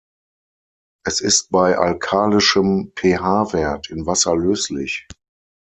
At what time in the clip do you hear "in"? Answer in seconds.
3.91-4.07